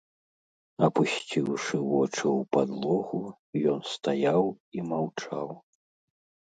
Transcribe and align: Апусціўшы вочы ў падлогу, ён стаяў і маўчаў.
Апусціўшы 0.87 1.77
вочы 1.91 2.21
ў 2.21 2.41
падлогу, 2.57 3.23
ён 3.75 3.79
стаяў 3.93 4.43
і 4.79 4.89
маўчаў. 4.95 5.47